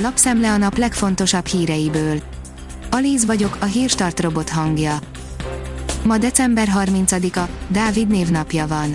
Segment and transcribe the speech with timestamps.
[0.00, 2.22] Lapszemle a nap legfontosabb híreiből.
[2.90, 4.98] Alíz vagyok, a hírstart robot hangja.
[6.04, 8.94] Ma december 30-a, Dávid névnapja van.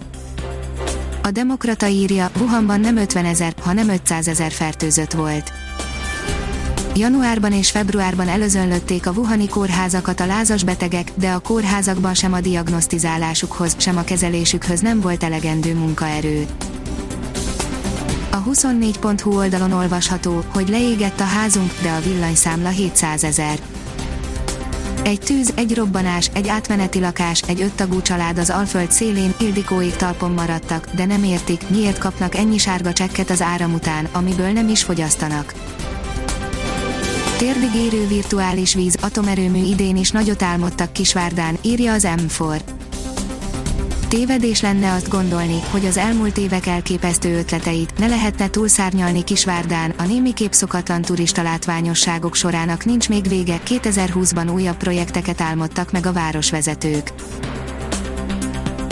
[1.24, 5.52] A Demokrata írja, Wuhanban nem 50 ezer, hanem 500 ezer fertőzött volt.
[6.96, 12.42] Januárban és februárban előzönlötték a Wuhani kórházakat a lázas betegek, de a kórházakban sem a
[12.42, 16.46] diagnosztizálásukhoz, sem a kezelésükhöz nem volt elegendő munkaerő.
[18.44, 23.60] A 24.hu oldalon olvasható, hogy leégett a házunk, de a villanyszámla 700 ezer.
[25.04, 30.32] Egy tűz, egy robbanás, egy átmeneti lakás, egy öttagú család az Alföld szélén, Ildikóig talpon
[30.32, 34.84] maradtak, de nem értik, miért kapnak ennyi sárga csekket az áram után, amiből nem is
[34.84, 35.54] fogyasztanak.
[37.38, 42.83] Térdig érő virtuális víz atomerőmű idén is nagyot álmodtak Kisvárdán, írja az M4.
[44.14, 50.04] Tévedés lenne azt gondolni, hogy az elmúlt évek elképesztő ötleteit ne lehetne túlszárnyalni Kisvárdán, a
[50.04, 57.14] némi képszokatlan turista látványosságok sorának nincs még vége, 2020-ban újabb projekteket álmodtak meg a városvezetők.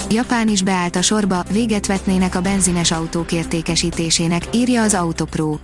[0.10, 5.58] Japán is beállt a sorba, véget vetnének a benzines autók értékesítésének, írja az Autopro.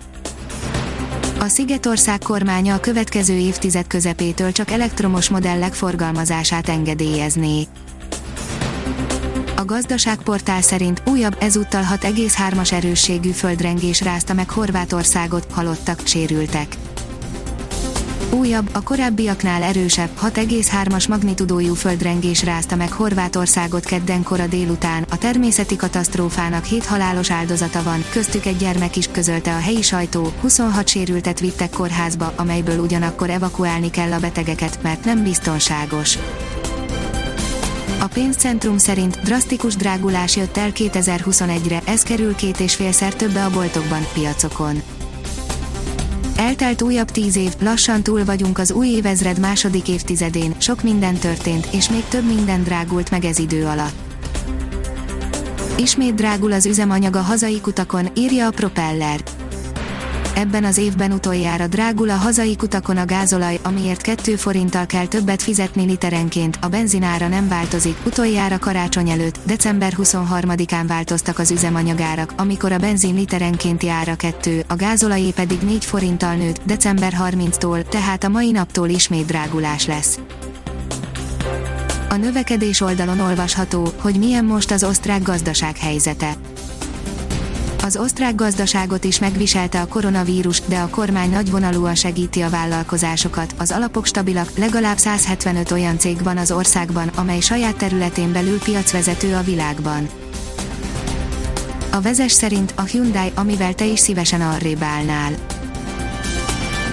[1.40, 7.68] A Szigetország kormánya a következő évtized közepétől csak elektromos modellek forgalmazását engedélyezné.
[9.68, 16.68] Gazdaságportál szerint újabb, ezúttal 6,3-as erősségű földrengés rázta meg Horvátországot, halottak, sérültek.
[18.32, 25.76] Újabb, a korábbiaknál erősebb, 6,3-as magnitudójú földrengés rázta meg Horvátországot kedden kora délután, a természeti
[25.76, 31.40] katasztrófának 7 halálos áldozata van, köztük egy gyermek is közölte a helyi sajtó, 26 sérültet
[31.40, 36.18] vittek kórházba, amelyből ugyanakkor evakuálni kell a betegeket, mert nem biztonságos.
[38.08, 43.50] A pénzcentrum szerint drasztikus drágulás jött el 2021-re, ez kerül két és félszer többe a
[43.50, 44.82] boltokban, piacokon.
[46.38, 51.68] Eltelt újabb tíz év, lassan túl vagyunk az új évezred második évtizedén, sok minden történt,
[51.72, 53.96] és még több minden drágult meg ez idő alatt.
[55.78, 59.20] Ismét drágul az üzemanyag a hazai kutakon, írja a Propeller
[60.38, 65.42] ebben az évben utoljára drágul a hazai kutakon a gázolaj, amiért 2 forinttal kell többet
[65.42, 72.72] fizetni literenként, a benzinára nem változik, utoljára karácsony előtt, december 23-án változtak az üzemanyagárak, amikor
[72.72, 78.30] a benzin literenkénti ára 2, a gázolajé pedig 4 forinttal nőtt, december 30-tól, tehát a
[78.30, 80.20] mai naptól ismét drágulás lesz.
[82.10, 86.36] A növekedés oldalon olvasható, hogy milyen most az osztrák gazdaság helyzete
[87.88, 93.72] az osztrák gazdaságot is megviselte a koronavírus, de a kormány nagyvonalúan segíti a vállalkozásokat, az
[93.72, 99.42] alapok stabilak, legalább 175 olyan cég van az országban, amely saját területén belül piacvezető a
[99.42, 100.10] világban.
[101.92, 105.32] A vezes szerint a Hyundai, amivel te is szívesen arrébb állnál.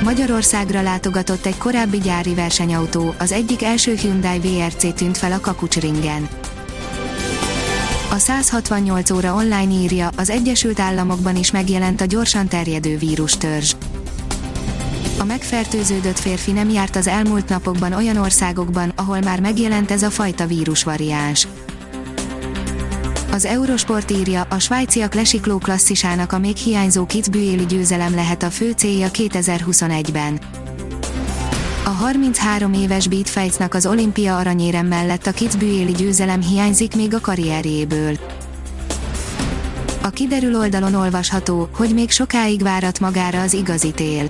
[0.03, 6.29] Magyarországra látogatott egy korábbi gyári versenyautó, az egyik első Hyundai VRC tűnt fel a Kakucsringen.
[8.15, 13.75] A 168 óra online írja, az Egyesült Államokban is megjelent a gyorsan terjedő vírustörzs.
[15.19, 20.11] A megfertőződött férfi nem járt az elmúlt napokban olyan országokban, ahol már megjelent ez a
[20.11, 21.49] fajta vírusvariáns.
[23.31, 28.71] Az Eurosport írja, a svájciak lesikló klasszisának a még hiányzó Kitzbüheli győzelem lehet a fő
[28.71, 30.41] célja 2021-ben.
[31.87, 37.21] A 33 éves Beat Feitsnak az olimpia aranyérem mellett a Kitzbüheli győzelem hiányzik még a
[37.21, 38.19] karrierjéből.
[40.03, 44.29] A kiderül oldalon olvasható, hogy még sokáig várat magára az igazi tél.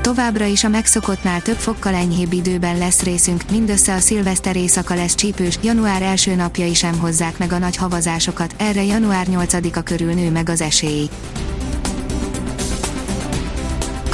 [0.00, 5.14] Továbbra is a megszokottnál több fokkal enyhébb időben lesz részünk, mindössze a szilveszter éjszaka lesz
[5.14, 10.30] csípős, január első napjai sem hozzák meg a nagy havazásokat, erre január 8-a körül nő
[10.30, 11.08] meg az esély.